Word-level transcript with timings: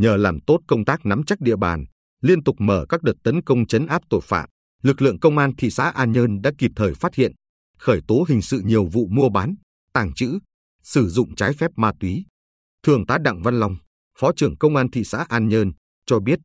Nhờ 0.00 0.16
làm 0.16 0.40
tốt 0.46 0.60
công 0.66 0.84
tác 0.84 1.06
nắm 1.06 1.22
chắc 1.26 1.40
địa 1.40 1.56
bàn, 1.56 1.84
liên 2.20 2.42
tục 2.42 2.56
mở 2.58 2.86
các 2.88 3.02
đợt 3.02 3.12
tấn 3.24 3.42
công 3.42 3.66
chấn 3.66 3.86
áp 3.86 4.02
tội 4.10 4.20
phạm, 4.24 4.48
lực 4.82 5.02
lượng 5.02 5.20
công 5.20 5.38
an 5.38 5.52
thị 5.58 5.70
xã 5.70 5.90
An 5.90 6.12
Nhơn 6.12 6.42
đã 6.42 6.50
kịp 6.58 6.70
thời 6.76 6.94
phát 6.94 7.14
hiện, 7.14 7.32
khởi 7.78 8.00
tố 8.08 8.24
hình 8.28 8.42
sự 8.42 8.60
nhiều 8.64 8.86
vụ 8.86 9.06
mua 9.10 9.28
bán, 9.28 9.54
tàng 9.92 10.12
trữ, 10.14 10.38
sử 10.82 11.08
dụng 11.08 11.34
trái 11.34 11.52
phép 11.52 11.70
ma 11.76 11.92
túy. 12.00 12.24
Thường 12.82 13.06
tá 13.06 13.18
Đặng 13.18 13.42
Văn 13.42 13.60
Long, 13.60 13.76
Phó 14.18 14.32
trưởng 14.36 14.56
Công 14.56 14.76
an 14.76 14.90
thị 14.90 15.04
xã 15.04 15.26
An 15.28 15.48
Nhơn, 15.48 15.72
cho 16.06 16.20
biết, 16.20 16.38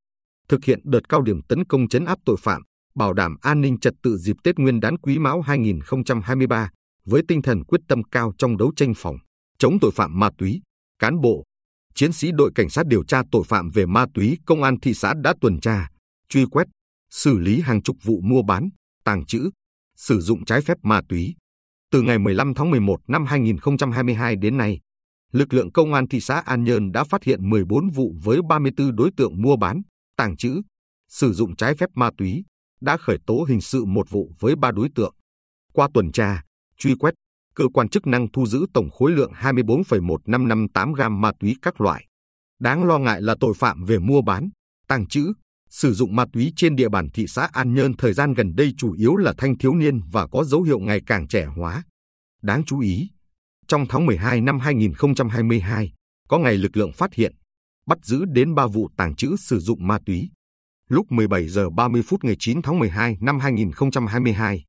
thực 0.50 0.66
hiện 0.66 0.80
đợt 0.84 1.10
cao 1.10 1.22
điểm 1.22 1.42
tấn 1.50 1.66
công 1.66 1.88
chấn 1.88 2.06
áp 2.06 2.20
tội 2.26 2.38
phạm, 2.40 2.62
bảo 2.96 3.14
đảm 3.14 3.36
an 3.42 3.62
ninh 3.62 3.80
trật 3.80 3.94
tự 4.04 4.18
dịp 4.18 4.36
Tết 4.44 4.60
Nguyên 4.60 4.80
đán 4.80 4.98
Quý 4.98 5.20
Mão 5.20 5.42
2023 5.42 6.70
với 7.06 7.22
tinh 7.28 7.42
thần 7.42 7.64
quyết 7.64 7.82
tâm 7.88 8.04
cao 8.04 8.34
trong 8.38 8.58
đấu 8.58 8.72
tranh 8.76 8.94
phòng 8.96 9.18
chống 9.58 9.78
tội 9.82 9.92
phạm 9.92 10.20
ma 10.20 10.30
túy, 10.38 10.62
cán 11.00 11.22
bộ, 11.22 11.44
chiến 11.96 12.14
sĩ 12.14 12.32
đội 12.32 12.52
cảnh 12.56 12.70
sát 12.70 12.88
điều 12.88 13.04
tra 13.04 13.22
tội 13.32 13.44
phạm 13.48 13.70
về 13.70 13.86
ma 13.86 14.06
túy 14.14 14.38
công 14.46 14.64
an 14.64 14.80
thị 14.80 14.94
xã 14.94 15.14
đã 15.24 15.34
tuần 15.42 15.60
tra, 15.60 15.90
truy 16.30 16.46
quét, 16.46 16.68
xử 17.10 17.38
lý 17.38 17.62
hàng 17.62 17.82
chục 17.82 17.96
vụ 18.04 18.22
mua 18.24 18.42
bán, 18.42 18.70
tàng 19.04 19.26
trữ, 19.26 19.50
sử 19.96 20.22
dụng 20.22 20.46
trái 20.46 20.62
phép 20.62 20.78
ma 20.84 21.02
túy. 21.10 21.36
Từ 21.92 22.02
ngày 22.02 22.20
15 22.20 22.54
tháng 22.54 22.72
11 22.72 22.98
năm 23.08 23.26
2022 23.26 24.36
đến 24.36 24.58
nay, 24.58 24.80
lực 25.32 25.54
lượng 25.54 25.72
công 25.72 25.94
an 25.94 26.08
thị 26.08 26.20
xã 26.22 26.40
An 26.40 26.64
Nhơn 26.64 26.92
đã 26.92 27.04
phát 27.04 27.24
hiện 27.24 27.50
14 27.50 27.90
vụ 27.90 28.16
với 28.24 28.40
34 28.50 28.96
đối 28.96 29.10
tượng 29.18 29.42
mua 29.42 29.56
bán, 29.56 29.82
tàng 30.18 30.38
trữ, 30.38 30.62
sử 31.10 31.34
dụng 31.34 31.56
trái 31.56 31.76
phép 31.76 31.90
ma 31.96 32.10
túy, 32.18 32.44
đã 32.82 32.98
khởi 32.98 33.18
tố 33.28 33.46
hình 33.50 33.62
sự 33.62 33.86
một 33.86 34.10
vụ 34.10 34.32
với 34.40 34.56
ba 34.56 34.72
đối 34.72 34.90
tượng. 34.96 35.14
Qua 35.74 35.90
tuần 35.94 36.12
tra, 36.12 36.44
truy 36.78 36.96
quét, 36.96 37.14
cơ 37.56 37.66
quan 37.74 37.90
chức 37.90 38.08
năng 38.08 38.32
thu 38.32 38.46
giữ 38.46 38.66
tổng 38.74 38.90
khối 38.90 39.12
lượng 39.12 39.32
24,1558 39.32 40.94
gam 40.94 41.22
ma 41.22 41.32
túy 41.40 41.56
các 41.62 41.82
loại. 41.82 42.06
Đáng 42.60 42.84
lo 42.84 43.00
ngại 43.00 43.22
là 43.22 43.36
tội 43.40 43.54
phạm 43.58 43.86
về 43.86 44.00
mua 44.00 44.22
bán, 44.22 44.50
tàng 44.88 45.08
trữ, 45.08 45.34
sử 45.70 45.94
dụng 45.94 46.16
ma 46.16 46.26
túy 46.34 46.54
trên 46.56 46.76
địa 46.76 46.90
bàn 46.90 47.10
thị 47.14 47.28
xã 47.28 47.50
An 47.52 47.74
Nhơn 47.74 47.94
thời 47.98 48.14
gian 48.14 48.34
gần 48.34 48.56
đây 48.56 48.74
chủ 48.78 48.94
yếu 48.94 49.16
là 49.16 49.34
thanh 49.38 49.58
thiếu 49.58 49.76
niên 49.76 50.00
và 50.12 50.28
có 50.28 50.44
dấu 50.44 50.62
hiệu 50.62 50.80
ngày 50.80 51.02
càng 51.08 51.28
trẻ 51.28 51.46
hóa. 51.46 51.84
Đáng 52.42 52.64
chú 52.66 52.80
ý, 52.80 53.10
trong 53.68 53.86
tháng 53.90 54.06
12 54.06 54.42
năm 54.42 54.60
2022, 54.60 55.94
có 56.30 56.38
ngày 56.38 56.58
lực 56.58 56.78
lượng 56.78 56.92
phát 56.92 57.14
hiện, 57.14 57.34
bắt 57.88 57.98
giữ 58.04 58.26
đến 58.26 58.56
3 58.56 58.68
vụ 58.68 58.90
tàng 58.98 59.16
trữ 59.16 59.36
sử 59.40 59.60
dụng 59.60 59.88
ma 59.88 60.00
túy. 60.06 60.30
Lúc 60.90 61.12
17 61.12 61.48
giờ 61.48 61.70
30 61.70 62.02
phút 62.08 62.24
ngày 62.24 62.36
9 62.40 62.62
tháng 62.62 62.80
12 62.80 63.18
năm 63.22 63.40
2022, 63.40 64.65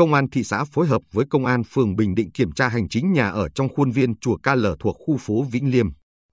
Công 0.00 0.14
an 0.14 0.30
thị 0.30 0.44
xã 0.44 0.64
phối 0.64 0.86
hợp 0.86 1.02
với 1.12 1.24
Công 1.30 1.46
an 1.46 1.64
phường 1.64 1.96
Bình 1.96 2.14
Định 2.14 2.30
kiểm 2.30 2.52
tra 2.52 2.68
hành 2.68 2.88
chính 2.88 3.12
nhà 3.12 3.28
ở 3.28 3.48
trong 3.54 3.68
khuôn 3.68 3.90
viên 3.90 4.18
chùa 4.18 4.36
Ca 4.42 4.54
Lở 4.54 4.76
thuộc 4.80 4.96
khu 4.98 5.16
phố 5.16 5.42
Vĩnh 5.42 5.70
Liêm, 5.70 5.86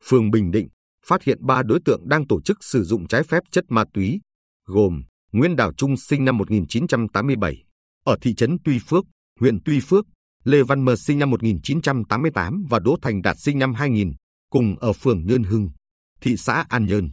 phường 0.04 0.32
Bình 0.32 0.52
Định, 0.52 0.68
phát 1.06 1.24
hiện 1.24 1.46
ba 1.46 1.64
đối 1.64 1.80
tượng 1.86 2.10
đang 2.10 2.28
tổ 2.28 2.42
chức 2.42 2.58
sử 2.62 2.84
dụng 2.84 3.08
trái 3.08 3.24
phép 3.24 3.44
chất 3.52 3.64
ma 3.70 3.84
túy, 3.94 4.20
gồm 4.66 5.04
Nguyễn 5.32 5.56
Đào 5.56 5.74
Trung 5.74 5.98
sinh 5.98 6.26
năm 6.26 6.38
1987, 6.38 7.64
ở 8.06 8.18
thị 8.22 8.36
trấn 8.36 8.58
Tuy 8.64 8.80
Phước, 8.90 9.06
huyện 9.40 9.60
Tuy 9.66 9.80
Phước, 9.80 10.06
Lê 10.44 10.64
Văn 10.64 10.86
Mờ 10.86 10.96
sinh 10.96 11.20
năm 11.20 11.30
1988 11.30 12.66
và 12.70 12.80
Đỗ 12.80 12.96
Thành 13.02 13.22
Đạt 13.22 13.40
sinh 13.40 13.60
năm 13.60 13.74
2000, 13.74 14.14
cùng 14.52 14.76
ở 14.80 14.94
phường 14.94 15.26
Nhơn 15.26 15.44
Hưng, 15.44 15.70
thị 16.22 16.38
xã 16.38 16.66
An 16.70 16.86
Nhơn. 16.86 17.10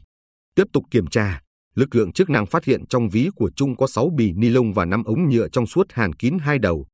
Tiếp 0.54 0.64
tục 0.72 0.84
kiểm 0.90 1.06
tra, 1.06 1.40
lực 1.74 1.94
lượng 1.94 2.12
chức 2.12 2.30
năng 2.30 2.46
phát 2.46 2.64
hiện 2.64 2.86
trong 2.86 3.08
ví 3.08 3.28
của 3.36 3.50
Trung 3.56 3.76
có 3.76 3.86
6 3.86 4.10
bì 4.16 4.32
ni 4.32 4.48
lông 4.48 4.72
và 4.72 4.84
5 4.84 5.04
ống 5.04 5.28
nhựa 5.28 5.48
trong 5.48 5.66
suốt 5.66 5.86
hàn 5.92 6.12
kín 6.12 6.38
hai 6.40 6.58
đầu. 6.58 6.86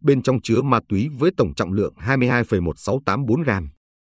Bên 0.00 0.22
trong 0.22 0.40
chứa 0.42 0.62
ma 0.62 0.80
túy 0.88 1.08
với 1.08 1.30
tổng 1.36 1.54
trọng 1.54 1.72
lượng 1.72 1.94
22,1684 1.96 3.42
gram. 3.42 3.68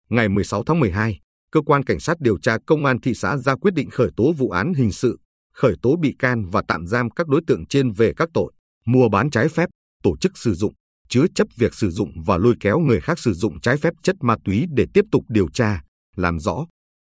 Ngày 0.09 0.28
16 0.28 0.62
tháng 0.64 0.81
12, 0.81 1.21
cơ 1.50 1.60
quan 1.66 1.82
cảnh 1.82 2.00
sát 2.00 2.21
điều 2.21 2.38
tra 2.38 2.59
công 2.66 2.84
an 2.84 3.00
thị 3.00 3.15
xã 3.15 3.37
ra 3.37 3.56
quyết 3.56 3.75
định 3.75 3.91
khởi 3.91 4.10
tố 4.16 4.32
vụ 4.32 4.50
án 4.50 4.75
hình 4.75 4.93
sự, 4.93 5.19
khởi 5.53 5.75
tố 5.82 5.97
bị 5.97 6.15
can 6.19 6.44
và 6.50 6.62
tạm 6.69 6.87
giam 6.87 7.10
các 7.10 7.28
đối 7.28 7.41
tượng 7.47 7.66
trên 7.66 7.93
về 7.93 8.12
các 8.16 8.28
tội 8.34 8.53
mua 8.87 9.09
bán 9.09 9.31
trái 9.31 9.49
phép, 9.49 9.69
tổ 10.03 10.16
chức 10.16 10.38
sử 10.38 10.55
dụng, 10.55 10.72
chứa 11.09 11.26
chấp 11.34 11.47
việc 11.56 11.75
sử 11.75 11.91
dụng 11.91 12.12
và 12.26 12.37
lôi 12.37 12.55
kéo 12.60 12.78
người 12.78 13.00
khác 13.00 13.19
sử 13.19 13.32
dụng 13.32 13.60
trái 13.60 13.76
phép 13.76 13.94
chất 14.03 14.16
ma 14.21 14.37
túy 14.44 14.66
để 14.71 14.87
tiếp 14.94 15.05
tục 15.12 15.25
điều 15.28 15.49
tra, 15.49 15.82
làm 16.16 16.38
rõ. 16.38 16.66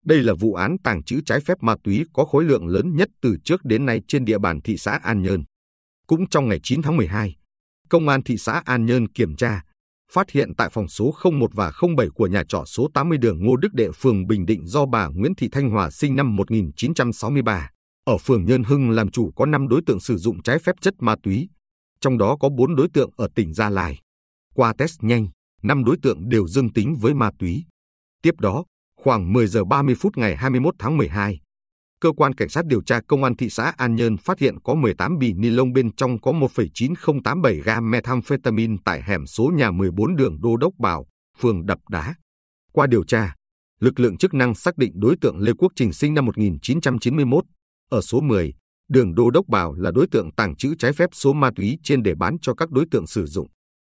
Đây 0.05 0.23
là 0.23 0.33
vụ 0.33 0.53
án 0.53 0.77
tàng 0.83 1.03
trữ 1.03 1.21
trái 1.25 1.39
phép 1.39 1.57
ma 1.61 1.75
túy 1.83 2.05
có 2.13 2.25
khối 2.25 2.43
lượng 2.43 2.67
lớn 2.67 2.95
nhất 2.95 3.09
từ 3.21 3.37
trước 3.43 3.65
đến 3.65 3.85
nay 3.85 4.01
trên 4.07 4.25
địa 4.25 4.37
bàn 4.37 4.61
thị 4.61 4.77
xã 4.77 4.99
An 5.03 5.21
Nhơn. 5.21 5.43
Cũng 6.07 6.29
trong 6.29 6.47
ngày 6.47 6.59
9 6.63 6.81
tháng 6.81 6.97
12, 6.97 7.35
Công 7.89 8.07
an 8.07 8.23
thị 8.23 8.37
xã 8.37 8.61
An 8.65 8.85
Nhơn 8.85 9.07
kiểm 9.07 9.35
tra, 9.35 9.61
phát 10.11 10.31
hiện 10.31 10.55
tại 10.57 10.69
phòng 10.69 10.87
số 10.87 11.13
01 11.23 11.53
và 11.53 11.71
07 11.97 12.07
của 12.15 12.27
nhà 12.27 12.43
trọ 12.47 12.63
số 12.65 12.87
80 12.93 13.17
đường 13.17 13.45
Ngô 13.45 13.55
Đức 13.55 13.73
Đệ, 13.73 13.89
phường 13.95 14.27
Bình 14.27 14.45
Định 14.45 14.67
do 14.67 14.85
bà 14.85 15.07
Nguyễn 15.07 15.35
Thị 15.35 15.49
Thanh 15.51 15.69
Hòa 15.69 15.89
sinh 15.89 16.15
năm 16.15 16.35
1963, 16.35 17.69
ở 18.05 18.17
phường 18.17 18.45
Nhơn 18.45 18.63
Hưng 18.63 18.89
làm 18.89 19.11
chủ 19.11 19.31
có 19.35 19.45
5 19.45 19.67
đối 19.67 19.81
tượng 19.85 19.99
sử 19.99 20.17
dụng 20.17 20.41
trái 20.41 20.59
phép 20.59 20.75
chất 20.81 20.93
ma 20.99 21.15
túy, 21.23 21.49
trong 22.01 22.17
đó 22.17 22.37
có 22.39 22.49
4 22.49 22.75
đối 22.75 22.87
tượng 22.93 23.09
ở 23.17 23.27
tỉnh 23.35 23.53
Gia 23.53 23.69
Lai. 23.69 23.99
Qua 24.55 24.73
test 24.77 25.03
nhanh, 25.03 25.27
5 25.63 25.83
đối 25.83 25.97
tượng 26.01 26.29
đều 26.29 26.47
dương 26.47 26.73
tính 26.73 26.95
với 26.95 27.13
ma 27.13 27.31
túy. 27.39 27.65
Tiếp 28.21 28.39
đó, 28.39 28.65
khoảng 29.03 29.33
10 29.33 29.47
giờ 29.47 29.63
30 29.63 29.95
phút 29.95 30.17
ngày 30.17 30.35
21 30.35 30.75
tháng 30.79 30.97
12, 30.97 31.39
cơ 32.01 32.11
quan 32.17 32.33
cảnh 32.33 32.49
sát 32.49 32.65
điều 32.65 32.81
tra 32.81 32.99
công 33.07 33.23
an 33.23 33.35
thị 33.35 33.49
xã 33.49 33.73
An 33.77 33.95
Nhơn 33.95 34.17
phát 34.17 34.39
hiện 34.39 34.59
có 34.63 34.75
18 34.75 35.17
bì 35.17 35.33
ni 35.33 35.49
lông 35.49 35.73
bên 35.73 35.95
trong 35.95 36.21
có 36.21 36.31
1,9087 36.31 37.61
gam 37.63 37.91
methamphetamine 37.91 38.75
tại 38.85 39.03
hẻm 39.03 39.25
số 39.25 39.51
nhà 39.55 39.71
14 39.71 40.15
đường 40.15 40.41
Đô 40.41 40.57
Đốc 40.57 40.73
Bảo, 40.79 41.05
phường 41.39 41.65
Đập 41.65 41.79
Đá. 41.89 42.15
Qua 42.73 42.87
điều 42.87 43.03
tra, 43.03 43.35
lực 43.79 43.99
lượng 43.99 44.17
chức 44.17 44.33
năng 44.33 44.55
xác 44.55 44.77
định 44.77 44.91
đối 44.95 45.15
tượng 45.21 45.39
Lê 45.39 45.51
Quốc 45.57 45.71
Trình 45.75 45.93
sinh 45.93 46.13
năm 46.13 46.25
1991, 46.25 47.45
ở 47.89 48.01
số 48.01 48.21
10, 48.21 48.53
đường 48.89 49.15
Đô 49.15 49.29
Đốc 49.29 49.47
Bảo 49.47 49.73
là 49.73 49.91
đối 49.91 50.07
tượng 50.11 50.31
tàng 50.31 50.55
trữ 50.55 50.75
trái 50.79 50.93
phép 50.93 51.09
số 51.13 51.33
ma 51.33 51.51
túy 51.55 51.77
trên 51.83 52.03
để 52.03 52.15
bán 52.15 52.37
cho 52.41 52.53
các 52.53 52.71
đối 52.71 52.85
tượng 52.91 53.07
sử 53.07 53.25
dụng. 53.25 53.47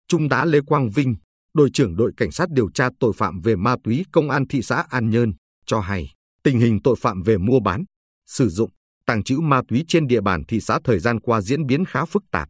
Trung 0.09 0.29
tá 0.29 0.45
Lê 0.45 0.61
Quang 0.67 0.91
Vinh, 0.91 1.15
đội 1.55 1.71
trưởng 1.73 1.97
đội 1.97 2.13
cảnh 2.17 2.31
sát 2.31 2.51
điều 2.51 2.71
tra 2.71 2.89
tội 3.01 3.13
phạm 3.17 3.41
về 3.41 3.57
ma 3.57 3.77
túy 3.85 4.05
công 4.13 4.31
an 4.31 4.49
thị 4.49 4.63
xã 4.63 4.85
An 4.89 5.11
Nhơn, 5.11 5.33
cho 5.67 5.81
hay 5.81 6.11
tình 6.43 6.61
hình 6.61 6.79
tội 6.85 6.97
phạm 6.99 7.23
về 7.23 7.39
mua 7.39 7.61
bán, 7.61 7.85
sử 8.27 8.49
dụng, 8.49 8.71
tàng 9.07 9.23
trữ 9.23 9.41
ma 9.41 9.63
túy 9.69 9.85
trên 9.89 10.07
địa 10.07 10.21
bàn 10.21 10.45
thị 10.49 10.61
xã 10.61 10.79
thời 10.85 10.99
gian 10.99 11.21
qua 11.21 11.41
diễn 11.41 11.67
biến 11.67 11.85
khá 11.85 12.05
phức 12.05 12.23
tạp. 12.31 12.49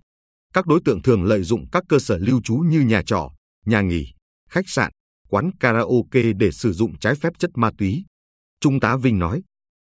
Các 0.55 0.66
đối 0.66 0.81
tượng 0.84 1.03
thường 1.03 1.25
lợi 1.25 1.43
dụng 1.43 1.65
các 1.72 1.84
cơ 1.89 1.99
sở 1.99 2.19
lưu 2.19 2.41
trú 2.44 2.55
như 2.56 2.81
nhà 2.81 3.03
trọ, 3.06 3.31
nhà 3.66 3.81
nghỉ, 3.81 4.12
khách 4.49 4.69
sạn, 4.69 4.93
quán 5.28 5.50
karaoke 5.60 6.33
để 6.33 6.50
sử 6.50 6.72
dụng 6.72 6.99
trái 6.99 7.15
phép 7.15 7.33
chất 7.39 7.50
ma 7.55 7.71
túy. 7.78 8.05
Trung 8.60 8.81
tá 8.81 8.97
Vinh 8.97 9.19
nói, 9.19 9.43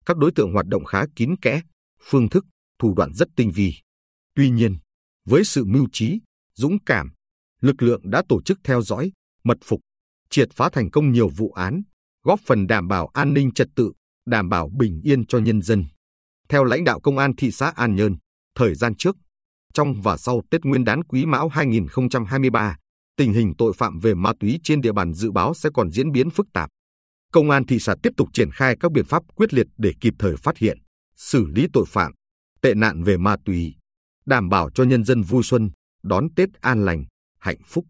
các 0.06 0.16
đối 0.16 0.32
tượng 0.32 0.52
hoạt 0.52 0.66
động 0.66 0.84
khá 0.84 1.04
kín 1.16 1.36
kẽ, 1.42 1.62
phương 2.02 2.28
thức, 2.28 2.46
thủ 2.78 2.94
đoạn 2.94 3.12
rất 3.14 3.28
tinh 3.36 3.50
vi. 3.50 3.74
Tuy 4.34 4.50
nhiên, 4.50 4.76
với 5.24 5.44
sự 5.44 5.64
mưu 5.64 5.86
trí, 5.92 6.20
dũng 6.56 6.78
cảm, 6.86 7.12
lực 7.62 7.82
lượng 7.82 8.10
đã 8.10 8.22
tổ 8.28 8.42
chức 8.42 8.58
theo 8.64 8.82
dõi, 8.82 9.12
mật 9.44 9.58
phục, 9.64 9.80
triệt 10.30 10.48
phá 10.52 10.68
thành 10.72 10.90
công 10.90 11.12
nhiều 11.12 11.28
vụ 11.28 11.52
án, 11.52 11.82
góp 12.24 12.40
phần 12.46 12.66
đảm 12.66 12.88
bảo 12.88 13.06
an 13.06 13.34
ninh 13.34 13.52
trật 13.52 13.68
tự, 13.76 13.92
đảm 14.26 14.48
bảo 14.48 14.70
bình 14.78 15.00
yên 15.04 15.26
cho 15.26 15.38
nhân 15.38 15.62
dân. 15.62 15.84
Theo 16.48 16.64
lãnh 16.64 16.84
đạo 16.84 17.00
công 17.00 17.18
an 17.18 17.36
thị 17.36 17.50
xã 17.50 17.72
An 17.76 17.94
Nhơn, 17.94 18.16
thời 18.54 18.74
gian 18.74 18.94
trước, 18.94 19.16
trong 19.74 19.94
và 20.02 20.16
sau 20.16 20.42
Tết 20.50 20.64
Nguyên 20.64 20.84
đán 20.84 21.04
Quý 21.04 21.26
Mão 21.26 21.48
2023, 21.48 22.76
tình 23.16 23.32
hình 23.32 23.52
tội 23.58 23.72
phạm 23.76 23.98
về 23.98 24.14
ma 24.14 24.32
túy 24.40 24.60
trên 24.64 24.80
địa 24.80 24.92
bàn 24.92 25.14
dự 25.14 25.30
báo 25.30 25.54
sẽ 25.54 25.70
còn 25.74 25.90
diễn 25.90 26.12
biến 26.12 26.30
phức 26.30 26.46
tạp. 26.52 26.70
Công 27.32 27.50
an 27.50 27.66
thị 27.66 27.78
xã 27.78 27.94
tiếp 28.02 28.12
tục 28.16 28.28
triển 28.32 28.50
khai 28.50 28.76
các 28.80 28.92
biện 28.92 29.04
pháp 29.04 29.22
quyết 29.36 29.54
liệt 29.54 29.66
để 29.78 29.92
kịp 30.00 30.14
thời 30.18 30.36
phát 30.36 30.58
hiện, 30.58 30.78
xử 31.16 31.46
lý 31.46 31.66
tội 31.72 31.84
phạm, 31.88 32.12
tệ 32.60 32.74
nạn 32.74 33.02
về 33.02 33.16
ma 33.16 33.36
túy, 33.44 33.74
đảm 34.26 34.48
bảo 34.48 34.70
cho 34.70 34.84
nhân 34.84 35.04
dân 35.04 35.22
vui 35.22 35.42
xuân, 35.42 35.70
đón 36.02 36.28
Tết 36.36 36.48
an 36.60 36.84
lành, 36.84 37.04
hạnh 37.42 37.62
phúc. 37.66 37.84